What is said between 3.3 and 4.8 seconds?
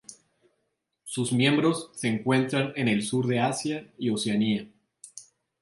Asia y Oceanía.